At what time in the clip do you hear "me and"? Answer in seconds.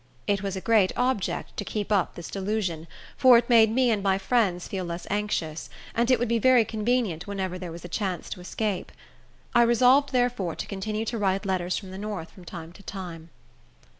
3.71-4.01